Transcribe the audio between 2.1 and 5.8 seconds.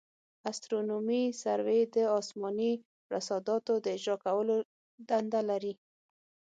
اسماني رصاداتو د اجرا کولو دنده لري